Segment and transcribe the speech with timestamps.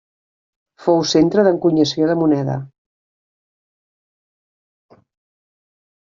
[0.83, 2.55] Fou centre d'encunyació de moneda.